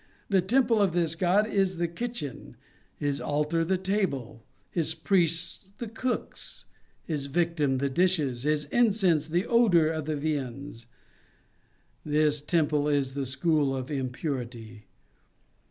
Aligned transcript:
The 0.29 0.41
temple 0.41 0.81
of 0.81 0.93
this 0.93 1.13
god 1.13 1.45
is 1.47 1.77
the 1.77 1.87
kitchen; 1.87 2.57
his 2.97 3.21
altar, 3.21 3.63
the 3.63 3.77
table; 3.77 4.43
his 4.71 4.95
priests, 4.95 5.67
the 5.77 5.87
cooks; 5.87 6.65
his 7.03 7.27
victim, 7.27 7.77
the 7.77 7.87
dishes; 7.87 8.41
his 8.41 8.65
incense, 8.71 9.27
the 9.27 9.45
odor 9.45 9.91
of 9.91 10.05
the 10.05 10.17
viands. 10.17 10.87
This 12.03 12.41
tem 12.41 12.65
ple 12.65 12.87
is 12.87 13.13
the 13.13 13.27
school 13.27 13.75
of 13.75 13.91
impurity. 13.91 14.87